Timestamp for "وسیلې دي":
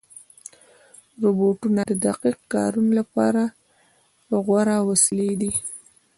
4.89-5.51